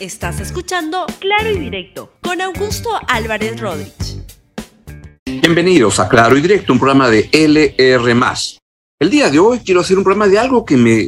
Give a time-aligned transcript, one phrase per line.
[0.00, 4.22] Estás escuchando Claro y Directo con Augusto Álvarez Rodríguez.
[5.26, 8.14] Bienvenidos a Claro y Directo, un programa de LR.
[9.00, 11.00] El día de hoy quiero hacer un programa de algo que me,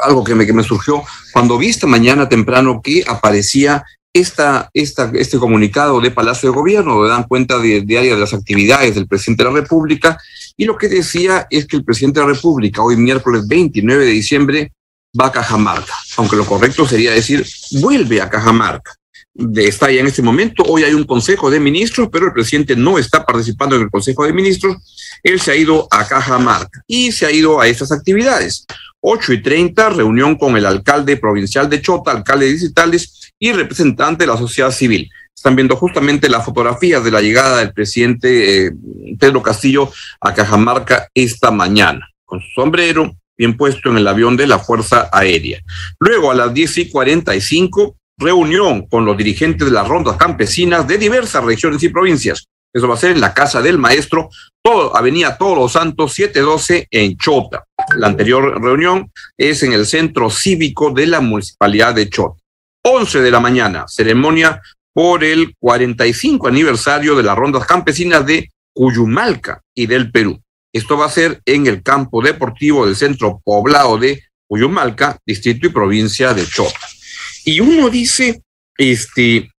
[0.00, 5.12] algo que me, que me surgió cuando vi esta mañana temprano que aparecía esta, esta,
[5.14, 9.44] este comunicado de Palacio de Gobierno, donde dan cuenta diaria de las actividades del presidente
[9.44, 10.18] de la República,
[10.56, 14.10] y lo que decía es que el presidente de la República, hoy miércoles 29 de
[14.10, 14.72] diciembre,
[15.18, 18.94] va a Cajamarca, aunque lo correcto sería decir, vuelve a Cajamarca.
[19.34, 22.74] De, está ya en este momento, hoy hay un consejo de ministros, pero el presidente
[22.74, 24.76] no está participando en el consejo de ministros,
[25.22, 28.66] él se ha ido a Cajamarca y se ha ido a estas actividades.
[29.00, 34.24] 8 y 30, reunión con el alcalde provincial de Chota, alcalde de distritales y representante
[34.24, 35.08] de la sociedad civil.
[35.34, 38.72] Están viendo justamente las fotografías de la llegada del presidente eh,
[39.20, 44.48] Pedro Castillo a Cajamarca esta mañana, con su sombrero bien puesto en el avión de
[44.48, 45.60] la Fuerza Aérea.
[46.00, 50.98] Luego, a las 10 y 45, reunión con los dirigentes de las rondas campesinas de
[50.98, 52.46] diversas regiones y provincias.
[52.74, 54.28] Eso va a ser en la casa del maestro,
[54.62, 57.64] todo, Avenida Todos los Santos, 712 en Chota.
[57.96, 62.42] La anterior reunión es en el centro cívico de la municipalidad de Chota.
[62.84, 64.60] 11 de la mañana, ceremonia
[64.92, 70.40] por el 45 aniversario de las rondas campesinas de Cuyumalca y del Perú.
[70.78, 75.70] Esto va a ser en el campo deportivo del centro poblado de Cuyumalca, distrito y
[75.70, 76.86] provincia de Chota.
[77.44, 78.42] Y uno dice,
[78.76, 79.50] este,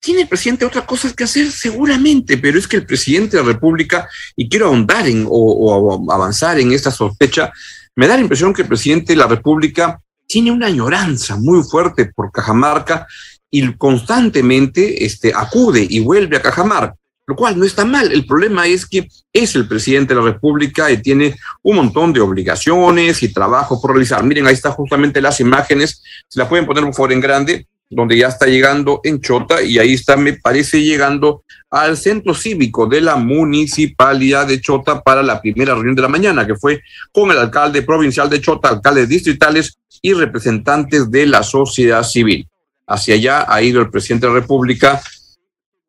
[0.00, 3.52] tiene el presidente otras cosas que hacer seguramente, pero es que el presidente de la
[3.52, 7.52] República, y quiero ahondar en o, o avanzar en esta sospecha,
[7.96, 12.12] me da la impresión que el presidente de la República tiene una añoranza muy fuerte
[12.14, 13.06] por Cajamarca
[13.50, 16.96] y constantemente este, acude y vuelve a Cajamarca,
[17.30, 18.10] lo cual no está mal.
[18.10, 22.18] El problema es que es el presidente de la República y tiene un montón de
[22.18, 24.24] obligaciones y trabajo por realizar.
[24.24, 28.18] Miren, ahí están justamente las imágenes, se la pueden poner por favor en grande, donde
[28.18, 33.00] ya está llegando en Chota y ahí está, me parece, llegando al centro cívico de
[33.00, 37.38] la municipalidad de Chota para la primera reunión de la mañana, que fue con el
[37.38, 42.48] alcalde provincial de Chota, alcaldes distritales y representantes de la sociedad civil.
[42.88, 45.00] Hacia allá ha ido el presidente de la República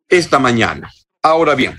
[0.07, 0.91] esta mañana.
[1.21, 1.75] Ahora bien,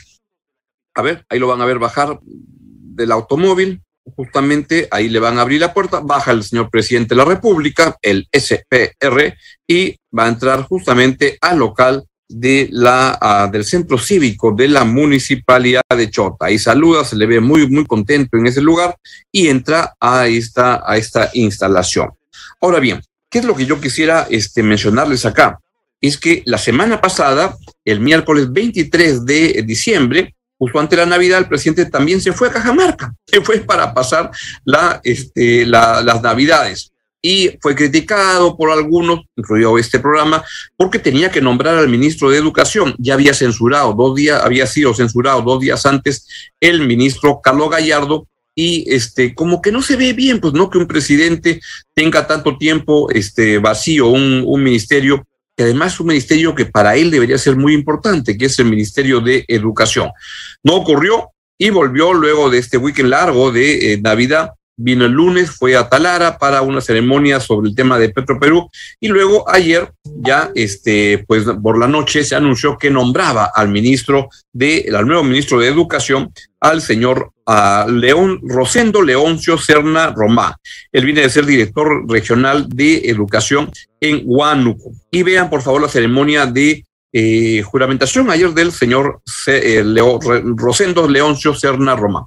[0.95, 3.83] a ver, ahí lo van a ver bajar del automóvil,
[4.17, 7.97] justamente ahí le van a abrir la puerta, baja el señor presidente de la República,
[8.03, 9.35] el SPR,
[9.67, 14.85] y va a entrar justamente al local de la, uh, del centro cívico de la
[14.85, 16.47] municipalidad de Chota.
[16.47, 18.97] Ahí saluda, se le ve muy, muy contento en ese lugar
[19.31, 22.11] y entra a esta, a esta instalación.
[22.61, 25.59] Ahora bien, ¿qué es lo que yo quisiera este, mencionarles acá?
[26.03, 31.49] Es que la semana pasada, el miércoles 23 de diciembre, justo ante la Navidad, el
[31.49, 34.33] presidente también se fue a Cajamarca, se fue para pasar
[35.05, 36.91] este, la, las Navidades.
[37.25, 40.43] Y fue criticado por algunos, incluido este programa,
[40.77, 42.97] porque tenía que nombrar al ministro de Educación.
[42.99, 46.27] Ya había censurado dos días, había sido censurado dos días antes
[46.59, 48.27] el ministro Carlos Gallardo,
[48.57, 51.61] y este como que no se ve bien, pues no que un presidente
[51.95, 55.25] tenga tanto tiempo este vacío un, un ministerio
[55.57, 59.21] que además un ministerio que para él debería ser muy importante, que es el Ministerio
[59.21, 60.11] de Educación.
[60.63, 64.53] No ocurrió y volvió luego de este weekend largo de eh, Navidad.
[64.75, 68.71] Vino el lunes, fue a Talara para una ceremonia sobre el tema de Petro Perú
[68.99, 74.31] y luego ayer ya este pues por la noche se anunció que nombraba al ministro
[74.51, 80.57] de al nuevo ministro de Educación al señor uh, León Rosendo Leoncio Serna Romá.
[80.91, 83.71] Él viene de ser director regional de educación
[84.01, 84.93] en Huánuco.
[85.11, 89.85] Y vean por favor la ceremonia de eh, juramentación ayer del señor C eh,
[90.57, 92.27] Rosendo Leoncio Serna Romá.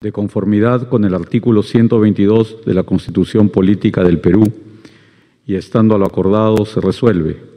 [0.00, 4.50] De conformidad con el artículo 122 de la Constitución Política del Perú
[5.46, 7.54] y estando a lo acordado se resuelve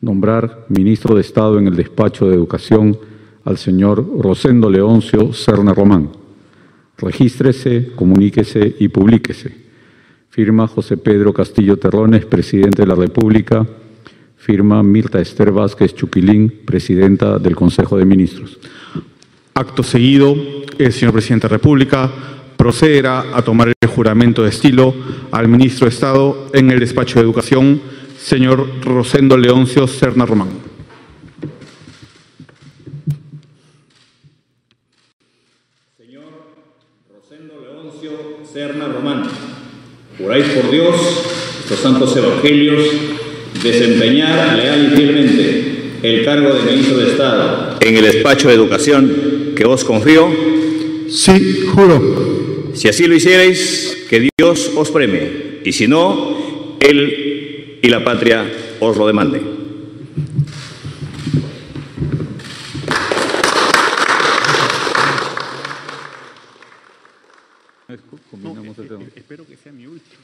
[0.00, 2.98] nombrar ministro de Estado en el despacho de Educación
[3.46, 6.10] al señor Rosendo Leoncio Serna Román.
[6.98, 9.54] Regístrese, comuníquese y publíquese.
[10.28, 13.64] Firma José Pedro Castillo Terrones, presidente de la República.
[14.36, 18.58] Firma Mirta Esther Vázquez Chuquilín, presidenta del Consejo de Ministros.
[19.54, 20.36] Acto seguido,
[20.78, 22.10] el señor presidente de la República
[22.56, 24.92] procederá a tomar el juramento de estilo
[25.30, 27.80] al ministro de Estado en el despacho de Educación,
[28.18, 30.66] señor Rosendo Leoncio Serna Román.
[38.56, 39.22] Serna Román.
[40.26, 40.96] Juráis por Dios,
[41.62, 42.84] estos santos evangelios,
[43.62, 45.64] desempeñar leal y fielmente
[46.02, 50.28] el cargo de ministro de Estado en el despacho de educación que os confío.
[51.08, 52.72] Sí, juro.
[52.74, 55.60] Si así lo hicierais, que Dios os premie.
[55.64, 58.50] Y si no, Él y la patria
[58.80, 59.56] os lo demande.
[69.14, 70.22] espero que sea mi último.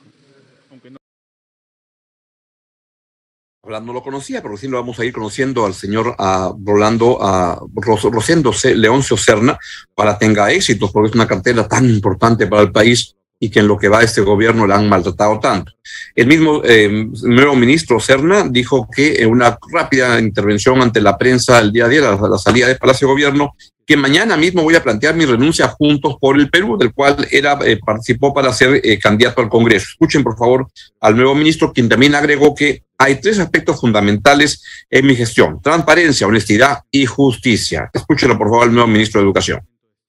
[3.80, 7.60] No lo conocía, pero recién lo vamos a ir conociendo al señor a Rolando a
[7.74, 9.58] Rosendo Leoncio Cerna
[9.94, 13.66] para tenga éxitos, porque es una cartera tan importante para el país y que en
[13.66, 15.72] lo que va este gobierno le han maltratado tanto.
[16.14, 21.58] El mismo eh, nuevo ministro Cerna dijo que en una rápida intervención ante la prensa
[21.58, 24.76] el día de ayer, a la salida del Palacio de Gobierno, que mañana mismo voy
[24.76, 28.80] a plantear mi renuncia juntos por el Perú, del cual era eh, participó para ser
[28.84, 29.86] eh, candidato al Congreso.
[29.90, 30.68] Escuchen, por favor,
[31.00, 36.28] al nuevo ministro, quien también agregó que hay tres aspectos fundamentales en mi gestión, transparencia,
[36.28, 37.90] honestidad y justicia.
[37.92, 39.60] Escúchenlo, por favor, al nuevo ministro de Educación.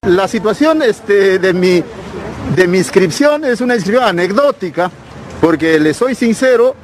[0.06, 1.82] La situación este, de, mi,
[2.56, 4.90] de mi inscripción es una inscripción anecdótica,
[5.40, 6.74] porque le soy sincero,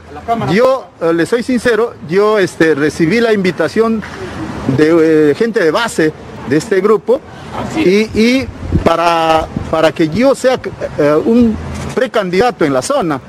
[0.53, 4.03] yo eh, le soy sincero, yo este, recibí la invitación
[4.77, 6.13] de gente de base
[6.49, 7.21] de este grupo
[7.77, 8.45] y,
[8.85, 10.59] para, para que yo sea
[10.99, 11.57] eh, un
[11.95, 13.21] precandidato en la zona.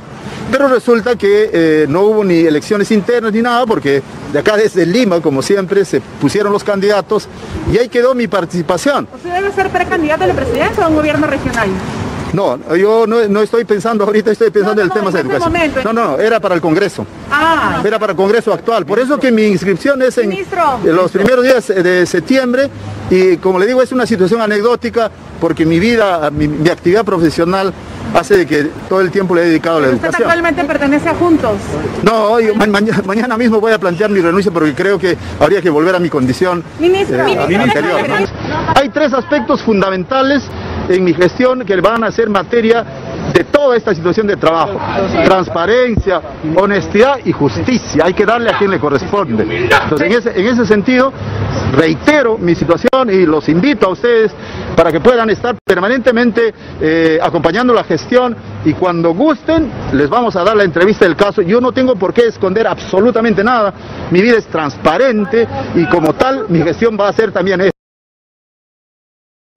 [0.51, 4.01] Pero resulta que eh, no hubo ni elecciones internas ni nada, porque
[4.33, 7.29] de acá desde Lima, como siempre, se pusieron los candidatos
[7.71, 9.07] y ahí quedó mi participación.
[9.13, 11.69] ¿Usted debe ser precandidato a la presidencia o a un gobierno regional?
[12.33, 15.53] No, yo no, estoy pensando ahorita, estoy pensando en el tema de educación.
[15.83, 17.05] no, no, no, era para el Congreso.
[17.29, 17.81] Ah.
[17.83, 18.85] Era para el Congreso actual.
[18.85, 20.35] Por eso que mi inscripción es en,
[20.83, 22.69] los primeros días de septiembre
[23.09, 27.73] y como le digo, es una situación anecdótica porque mi vida, mi, actividad profesional
[28.13, 30.11] hace de que todo el tiempo le he dedicado a la educación.
[30.11, 31.57] ¿Usted actualmente pertenece a Juntos?
[32.03, 32.37] No,
[33.05, 36.09] mañana, mismo voy a plantear mi renuncia porque creo que habría que volver a mi
[36.09, 38.01] condición Ministro, eh, anterior.
[38.75, 40.43] Hay tres aspectos fundamentales
[40.89, 42.85] en mi gestión que van a ser materia
[43.33, 44.79] de toda esta situación de trabajo.
[45.23, 46.21] Transparencia,
[46.55, 48.03] honestidad y justicia.
[48.05, 49.43] Hay que darle a quien le corresponde.
[49.43, 51.13] Entonces, en ese, en ese sentido,
[51.73, 54.31] reitero mi situación y los invito a ustedes
[54.75, 58.35] para que puedan estar permanentemente eh, acompañando la gestión
[58.65, 61.41] y cuando gusten les vamos a dar la entrevista del caso.
[61.41, 63.73] Yo no tengo por qué esconder absolutamente nada.
[64.11, 67.70] Mi vida es transparente y como tal mi gestión va a ser también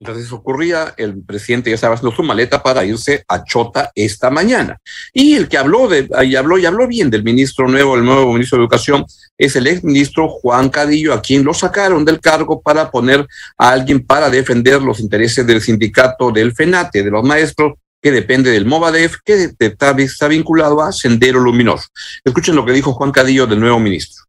[0.04, 4.78] entonces ocurría, el presidente ya estaba haciendo su maleta para irse a Chota esta mañana.
[5.14, 8.30] Y el que habló de, y habló y habló bien del ministro nuevo, el nuevo
[8.34, 9.06] ministro de Educación,
[9.38, 14.04] es el exministro Juan Cadillo, a quien lo sacaron del cargo para poner a alguien
[14.04, 17.72] para defender los intereses del sindicato del FENATE, de los maestros,
[18.02, 21.88] que depende del Movadef, que está vinculado a Sendero Luminoso.
[22.22, 24.22] Escuchen lo que dijo Juan Cadillo del nuevo ministro.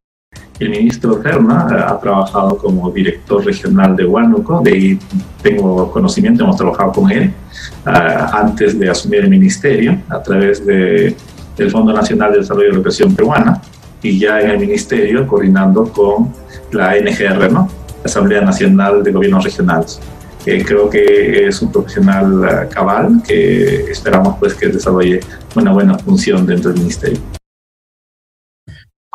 [0.58, 4.98] El ministro Ferna eh, ha trabajado como director regional de Huánuco, de ahí
[5.42, 7.90] tengo conocimiento, hemos trabajado con él eh,
[8.32, 11.14] antes de asumir el ministerio a través de,
[11.56, 13.60] del Fondo Nacional de Desarrollo de la Educación Peruana
[14.02, 16.32] y ya en el ministerio coordinando con
[16.72, 17.68] la NGR, ¿no?
[18.02, 20.00] Asamblea Nacional de Gobiernos Regionales.
[20.42, 25.20] creo que es un profesional eh, cabal que esperamos pues que desarrolle
[25.54, 27.20] una buena función dentro del ministerio.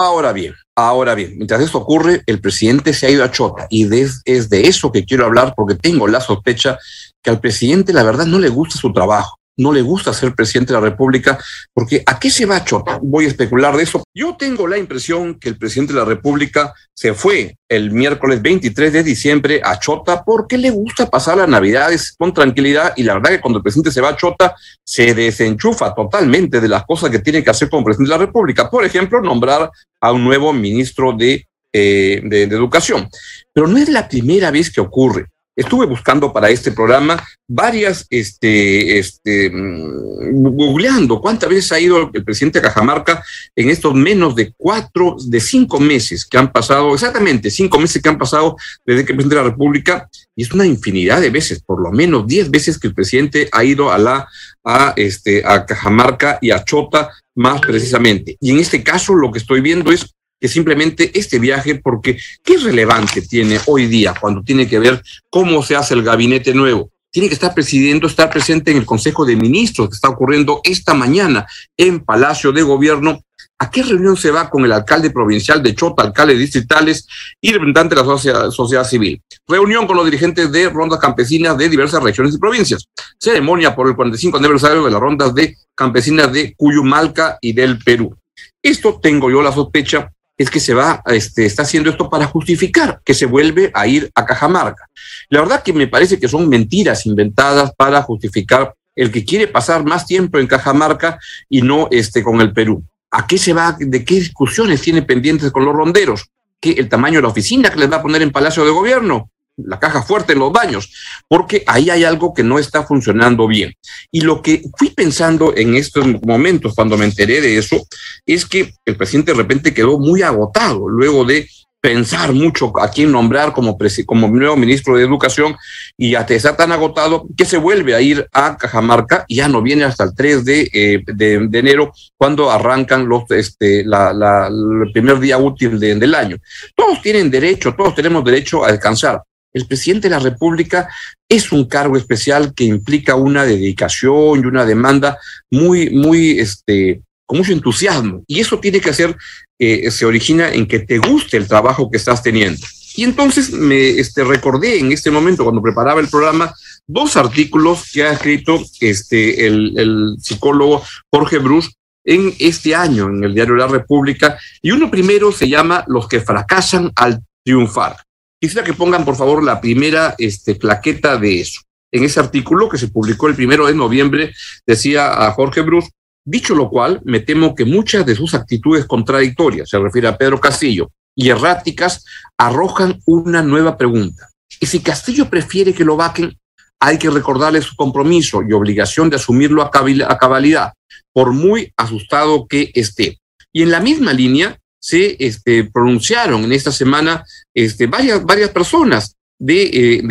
[0.03, 3.87] Ahora bien, ahora bien, mientras esto ocurre, el presidente se ha ido a Chota y
[4.25, 6.79] es de eso que quiero hablar porque tengo la sospecha
[7.21, 10.73] que al presidente la verdad no le gusta su trabajo no le gusta ser presidente
[10.73, 11.37] de la República,
[11.73, 12.99] porque ¿a qué se va Chota?
[13.01, 14.03] Voy a especular de eso.
[14.13, 18.93] Yo tengo la impresión que el presidente de la República se fue el miércoles 23
[18.93, 23.31] de diciembre a Chota porque le gusta pasar las Navidades con tranquilidad y la verdad
[23.31, 27.19] que cuando el presidente se va a Chota se desenchufa totalmente de las cosas que
[27.19, 28.69] tiene que hacer como presidente de la República.
[28.69, 33.09] Por ejemplo, nombrar a un nuevo ministro de, eh, de Educación.
[33.53, 35.27] Pero no es la primera vez que ocurre.
[35.61, 42.23] Estuve buscando para este programa varias, este, este, mm, googleando cuántas veces ha ido el
[42.23, 43.23] presidente de Cajamarca
[43.55, 48.09] en estos menos de cuatro, de cinco meses que han pasado, exactamente cinco meses que
[48.09, 51.61] han pasado desde que el presidente de la República, y es una infinidad de veces,
[51.61, 54.27] por lo menos diez veces que el presidente ha ido a la,
[54.63, 58.35] a este, a Cajamarca y a Chota más precisamente.
[58.39, 62.57] Y en este caso lo que estoy viendo es que simplemente este viaje, porque ¿qué
[62.57, 66.89] relevante tiene hoy día cuando tiene que ver cómo se hace el gabinete nuevo?
[67.11, 70.95] Tiene que estar presidiendo, estar presente en el Consejo de Ministros que está ocurriendo esta
[70.95, 71.45] mañana
[71.77, 73.21] en Palacio de Gobierno.
[73.59, 77.05] ¿A qué reunión se va con el alcalde provincial de Chota, alcaldes distritales
[77.39, 79.21] y representante de la sociedad, sociedad civil?
[79.47, 82.87] Reunión con los dirigentes de rondas campesinas de diversas regiones y provincias.
[83.19, 88.17] Ceremonia por el 45 aniversario de las rondas de campesinas de Cuyumalca y del Perú.
[88.63, 93.01] Esto tengo yo la sospecha es que se va, este, está haciendo esto para justificar
[93.03, 94.89] que se vuelve a ir a Cajamarca.
[95.29, 99.83] La verdad que me parece que son mentiras inventadas para justificar el que quiere pasar
[99.83, 101.19] más tiempo en Cajamarca
[101.49, 102.83] y no este, con el Perú.
[103.11, 103.75] ¿A qué se va?
[103.79, 106.27] ¿De qué discusiones tiene pendientes con los ronderos?
[106.59, 109.30] ¿Qué, ¿El tamaño de la oficina que les va a poner en Palacio de Gobierno?
[109.57, 110.91] La caja fuerte los baños,
[111.27, 113.73] porque ahí hay algo que no está funcionando bien.
[114.11, 117.85] Y lo que fui pensando en estos momentos, cuando me enteré de eso,
[118.25, 121.47] es que el presidente de repente quedó muy agotado luego de
[121.81, 125.57] pensar mucho a quién nombrar como, como nuevo ministro de Educación
[125.97, 129.63] y hasta está tan agotado que se vuelve a ir a Cajamarca y ya no
[129.63, 135.19] viene hasta el 3 eh, de, de, enero cuando arrancan los, este, la, el primer
[135.19, 136.37] día útil del año.
[136.75, 139.23] Todos tienen derecho, todos tenemos derecho a descansar.
[139.53, 140.87] El presidente de la República
[141.27, 145.17] es un cargo especial que implica una dedicación y una demanda
[145.49, 148.23] muy, muy, este, con mucho entusiasmo.
[148.27, 149.15] Y eso tiene que hacer,
[149.59, 152.65] eh, se origina en que te guste el trabajo que estás teniendo.
[152.95, 156.53] Y entonces me este, recordé en este momento, cuando preparaba el programa,
[156.87, 161.69] dos artículos que ha escrito este, el, el psicólogo Jorge Bruce
[162.03, 164.37] en este año en el diario La República.
[164.61, 167.97] Y uno primero se llama Los que fracasan al triunfar.
[168.41, 171.61] Quisiera que pongan, por favor, la primera este, plaqueta de eso.
[171.91, 174.33] En ese artículo que se publicó el primero de noviembre,
[174.65, 175.91] decía a Jorge Bruce,
[176.25, 180.41] dicho lo cual, me temo que muchas de sus actitudes contradictorias, se refiere a Pedro
[180.41, 182.03] Castillo, y erráticas,
[182.35, 184.29] arrojan una nueva pregunta.
[184.59, 186.35] Y si Castillo prefiere que lo vaquen,
[186.79, 189.69] hay que recordarle su compromiso y obligación de asumirlo a
[190.17, 190.73] cabalidad,
[191.13, 193.19] por muy asustado que esté.
[193.53, 197.23] Y en la misma línea, se este, pronunciaron en esta semana
[197.53, 199.15] este, varias, varias personas.
[199.43, 200.01] De, eh,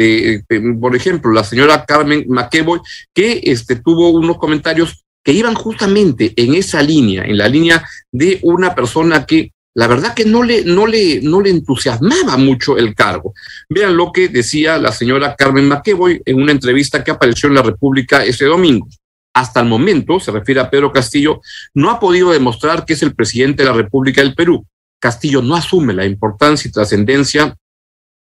[0.48, 2.80] de, por ejemplo, la señora Carmen McEvoy,
[3.14, 8.40] que este, tuvo unos comentarios que iban justamente en esa línea, en la línea de
[8.42, 12.92] una persona que la verdad que no le, no le, no le entusiasmaba mucho el
[12.92, 13.32] cargo.
[13.68, 17.62] Vean lo que decía la señora Carmen McEvoy en una entrevista que apareció en la
[17.62, 18.88] República ese domingo
[19.34, 21.40] hasta el momento, se refiere a Pedro Castillo,
[21.74, 24.66] no ha podido demostrar que es el presidente de la República del Perú.
[24.98, 27.56] Castillo no asume la importancia y trascendencia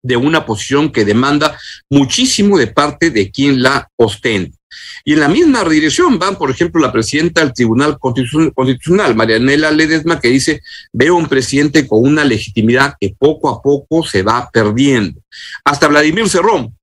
[0.04, 1.58] de una posición que demanda
[1.90, 4.58] muchísimo de parte de quien la ostenta.
[5.04, 10.20] Y en la misma dirección van, por ejemplo, la presidenta del Tribunal Constitucional, Marianela Ledesma,
[10.20, 10.62] que dice,
[10.94, 15.20] veo un presidente con una legitimidad que poco a poco se va perdiendo.
[15.66, 16.78] Hasta Vladimir Cerrón,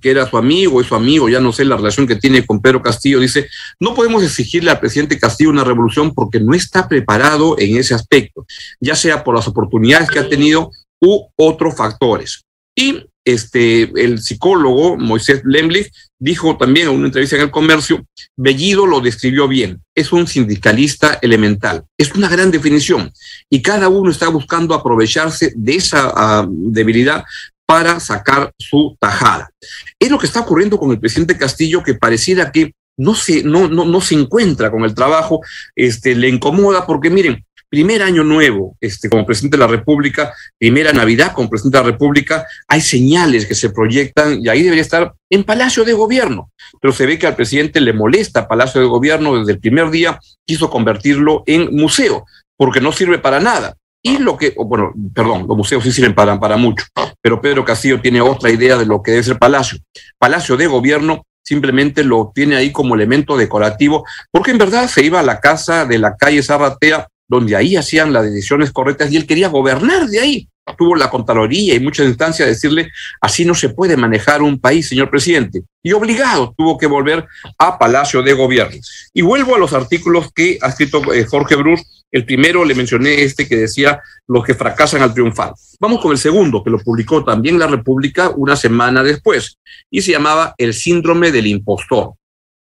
[0.00, 2.60] que era su amigo, es su amigo, ya no sé la relación que tiene con
[2.60, 3.48] Pedro Castillo, dice,
[3.80, 8.46] no podemos exigirle al presidente Castillo una revolución porque no está preparado en ese aspecto,
[8.80, 12.42] ya sea por las oportunidades que ha tenido u otros factores.
[12.76, 18.04] Y este, el psicólogo Moisés Lemlich dijo también en una entrevista en el comercio,
[18.36, 23.12] Bellido lo describió bien, es un sindicalista elemental, es una gran definición
[23.48, 27.24] y cada uno está buscando aprovecharse de esa uh, debilidad
[27.66, 29.50] para sacar su tajada.
[29.98, 33.68] Es lo que está ocurriendo con el presidente Castillo, que pareciera que no se, no,
[33.68, 35.40] no, no se encuentra con el trabajo,
[35.74, 40.92] este, le incomoda, porque miren, primer año nuevo este, como presidente de la República, primera
[40.92, 45.14] Navidad como presidente de la República, hay señales que se proyectan y ahí debería estar
[45.30, 46.50] en Palacio de Gobierno.
[46.82, 50.20] Pero se ve que al presidente le molesta Palacio de Gobierno desde el primer día,
[50.46, 52.26] quiso convertirlo en museo,
[52.58, 53.74] porque no sirve para nada.
[54.04, 56.84] Y lo que, bueno, perdón, los museos sí sirven para, para mucho,
[57.20, 59.78] pero Pedro Castillo tiene otra idea de lo que debe ser Palacio.
[60.18, 65.20] Palacio de Gobierno simplemente lo tiene ahí como elemento decorativo, porque en verdad se iba
[65.20, 69.26] a la casa de la calle Zarratea, donde ahí hacían las decisiones correctas y él
[69.26, 70.48] quería gobernar de ahí.
[70.78, 72.88] Tuvo la Contraloría y muchas instancias decirle,
[73.20, 75.62] así no se puede manejar un país, señor presidente.
[75.82, 77.26] Y obligado tuvo que volver
[77.58, 78.76] a Palacio de Gobierno.
[79.12, 83.22] Y vuelvo a los artículos que ha escrito eh, Jorge Bruce el primero le mencioné
[83.22, 85.54] este que decía los que fracasan al triunfar.
[85.80, 89.58] Vamos con el segundo, que lo publicó también La República una semana después,
[89.90, 92.12] y se llamaba El síndrome del impostor.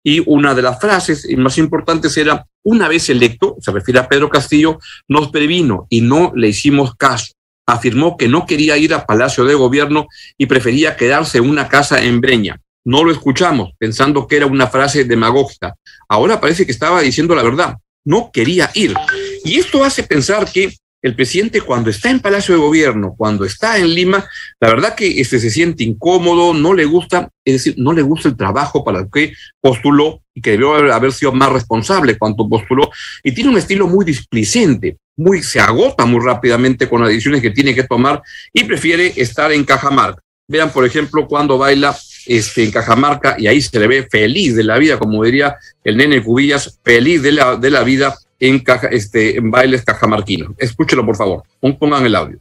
[0.03, 4.29] Y una de las frases más importantes era, una vez electo, se refiere a Pedro
[4.29, 7.33] Castillo, nos previno y no le hicimos caso.
[7.67, 10.07] Afirmó que no quería ir a Palacio de Gobierno
[10.37, 12.61] y prefería quedarse en una casa en Breña.
[12.85, 15.75] No lo escuchamos, pensando que era una frase demagógica.
[16.07, 17.75] Ahora parece que estaba diciendo la verdad.
[18.05, 18.95] No quería ir.
[19.43, 23.77] Y esto hace pensar que el presidente cuando está en Palacio de Gobierno, cuando está
[23.77, 24.27] en Lima,
[24.59, 28.29] la verdad que este se siente incómodo, no le gusta, es decir, no le gusta
[28.29, 32.89] el trabajo para el que postuló y que debió haber sido más responsable cuando postuló,
[33.23, 37.51] y tiene un estilo muy displicente, muy, se agota muy rápidamente con las decisiones que
[37.51, 38.21] tiene que tomar
[38.53, 40.21] y prefiere estar en Cajamarca.
[40.49, 44.63] Vean, por ejemplo, cuando baila este, en Cajamarca y ahí se le ve feliz de
[44.63, 48.87] la vida, como diría el nene Cubillas, feliz de la, de la vida en, caja,
[48.87, 50.51] este, en bailes cajamarquinos.
[50.57, 51.43] Escúchelo, por favor.
[51.79, 52.39] Pongan el audio.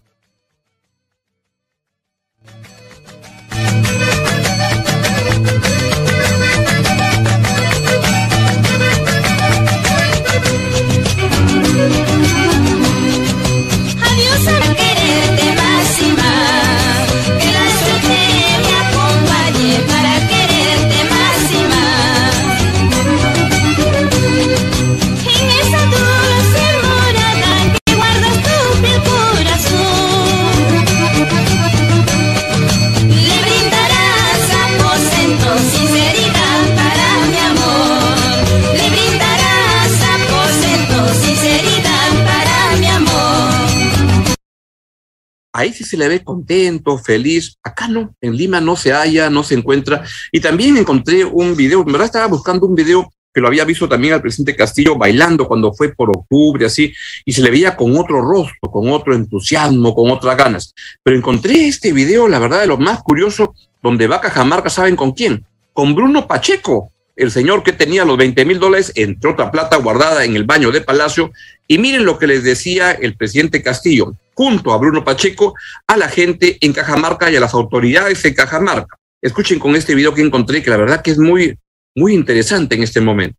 [45.56, 47.56] Ahí sí se le ve contento, feliz.
[47.62, 50.04] Acá no, en Lima no se halla, no se encuentra.
[50.30, 53.86] Y también encontré un video, en verdad estaba buscando un video que lo había visto
[53.86, 57.94] también al presidente Castillo bailando cuando fue por octubre, así, y se le veía con
[57.98, 60.74] otro rostro, con otro entusiasmo, con otras ganas.
[61.02, 65.12] Pero encontré este video, la verdad, de lo más curioso, donde va Cajamarca, ¿saben con
[65.12, 65.44] quién?
[65.74, 70.24] Con Bruno Pacheco, el señor que tenía los 20 mil dólares, entre otra plata, guardada
[70.24, 71.30] en el baño de Palacio.
[71.68, 75.54] Y miren lo que les decía el presidente Castillo, junto a Bruno Pacheco,
[75.86, 78.98] a la gente en Cajamarca y a las autoridades en Cajamarca.
[79.22, 81.58] Escuchen con este video que encontré, que la verdad que es muy,
[81.94, 83.38] muy interesante en este momento.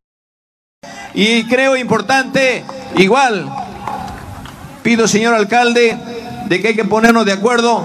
[1.14, 2.64] Y creo importante,
[2.96, 3.48] igual,
[4.82, 5.96] pido señor alcalde,
[6.48, 7.84] de que hay que ponernos de acuerdo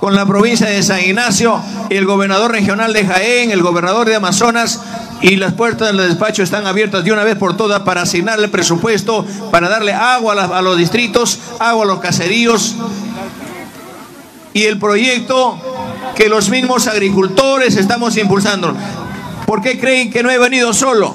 [0.00, 4.82] con la provincia de San Ignacio, el gobernador regional de Jaén, el gobernador de Amazonas,
[5.20, 9.26] y las puertas del despacho están abiertas de una vez por todas para asignarle presupuesto,
[9.50, 12.76] para darle agua a, los distritos, agua a los caseríos.
[14.54, 15.58] Y el proyecto
[16.14, 18.74] que los mismos agricultores estamos impulsando.
[19.46, 21.14] ¿Por qué creen que no he venido solo?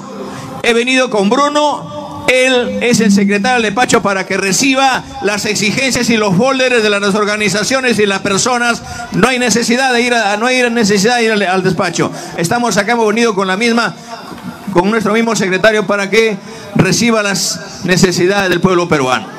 [0.62, 1.93] He venido con Bruno,
[2.28, 6.90] él es el secretario del despacho para que reciba las exigencias y los folders de
[6.90, 8.82] las organizaciones y las personas.
[9.12, 12.10] No hay necesidad de ir a, no hay necesidad de ir al, al despacho.
[12.36, 13.94] Estamos acá, hemos venido con la misma,
[14.72, 16.36] con nuestro mismo secretario para que
[16.76, 19.33] reciba las necesidades del pueblo peruano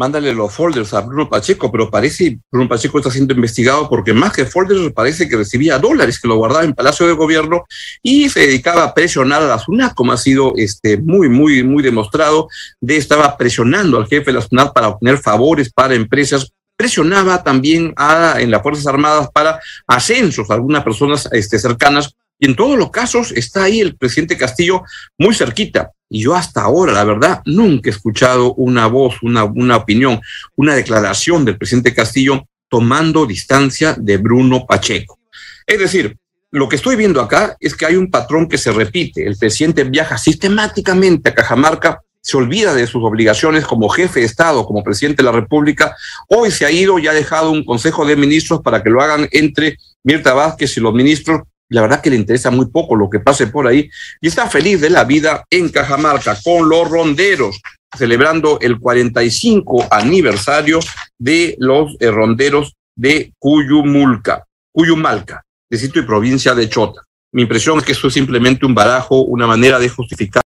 [0.00, 4.32] mándale los folders a Bruno Pacheco, pero parece Bruno Pacheco está siendo investigado porque más
[4.32, 7.66] que folders parece que recibía dólares que lo guardaba en Palacio de Gobierno
[8.02, 11.82] y se dedicaba a presionar a la SUNAT, como ha sido este, muy, muy, muy
[11.82, 12.48] demostrado,
[12.80, 16.50] de estaba presionando al jefe de la SUNAT para obtener favores para empresas.
[16.78, 22.46] Presionaba también a, en las Fuerzas Armadas para ascensos a algunas personas este, cercanas y
[22.46, 24.82] en todos los casos está ahí el presidente Castillo
[25.18, 25.92] muy cerquita.
[26.08, 30.20] Y yo hasta ahora, la verdad, nunca he escuchado una voz, una, una opinión,
[30.56, 35.18] una declaración del presidente Castillo tomando distancia de Bruno Pacheco.
[35.66, 36.16] Es decir,
[36.50, 39.26] lo que estoy viendo acá es que hay un patrón que se repite.
[39.26, 44.64] El presidente viaja sistemáticamente a Cajamarca, se olvida de sus obligaciones como jefe de Estado,
[44.66, 45.94] como presidente de la República.
[46.28, 49.28] Hoy se ha ido y ha dejado un consejo de ministros para que lo hagan
[49.30, 53.20] entre Mirta Vázquez y los ministros la verdad que le interesa muy poco lo que
[53.20, 53.88] pase por ahí
[54.20, 57.60] y está feliz de la vida en Cajamarca con los ronderos,
[57.96, 60.80] celebrando el 45 aniversario
[61.18, 67.02] de los eh, ronderos de Cuyumulca, Cuyumalca, distrito y provincia de Chota.
[67.32, 70.42] Mi impresión es que esto es simplemente un barajo, una manera de justificar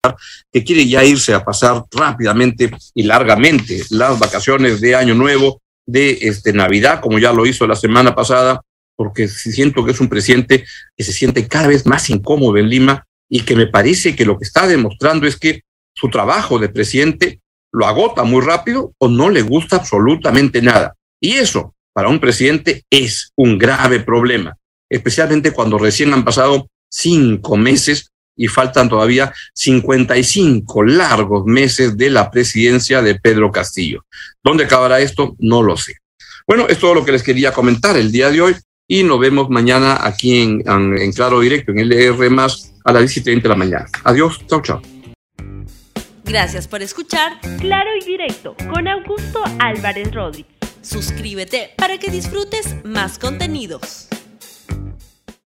[0.52, 6.18] que quiere ya irse a pasar rápidamente y largamente las vacaciones de Año Nuevo, de
[6.22, 8.60] este, Navidad, como ya lo hizo la semana pasada,
[8.96, 10.64] porque siento que es un presidente
[10.96, 14.38] que se siente cada vez más incómodo en Lima y que me parece que lo
[14.38, 15.62] que está demostrando es que
[15.94, 17.40] su trabajo de presidente
[17.72, 20.94] lo agota muy rápido o no le gusta absolutamente nada.
[21.20, 24.56] Y eso, para un presidente, es un grave problema,
[24.90, 32.30] especialmente cuando recién han pasado cinco meses y faltan todavía 55 largos meses de la
[32.30, 34.04] presidencia de Pedro Castillo.
[34.42, 35.36] ¿Dónde acabará esto?
[35.38, 35.96] No lo sé.
[36.46, 38.56] Bueno, es todo lo que les quería comentar el día de hoy
[38.92, 43.16] y nos vemos mañana aquí en, en, Claro Directo, en LR más a las 10
[43.16, 43.86] y 30 de la mañana.
[44.04, 44.82] Adiós, chao, chao.
[46.24, 50.52] Gracias por escuchar Claro y Directo con Augusto Álvarez Rodríguez.
[50.82, 54.08] Suscríbete para que disfrutes más contenidos.